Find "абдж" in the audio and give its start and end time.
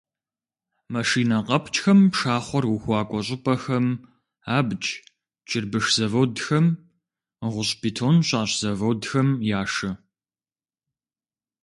4.57-4.85